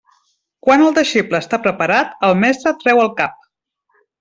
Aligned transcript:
Quan 0.67 0.85
el 0.85 0.95
deixeble 0.99 1.41
està 1.43 1.59
preparat, 1.67 2.17
el 2.31 2.35
mestre 2.47 2.75
treu 2.83 3.05
el 3.05 3.13
cap. 3.23 3.49